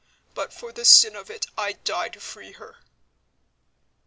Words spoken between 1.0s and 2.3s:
of it I'd die to